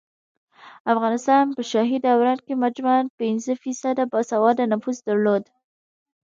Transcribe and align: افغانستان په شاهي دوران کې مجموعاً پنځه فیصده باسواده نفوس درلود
افغانستان 0.93 1.43
په 1.55 1.61
شاهي 1.71 1.97
دوران 2.05 2.39
کې 2.45 2.61
مجموعاً 2.63 3.01
پنځه 3.19 3.51
فیصده 3.63 4.03
باسواده 4.11 4.63
نفوس 4.73 4.97
درلود 5.07 5.43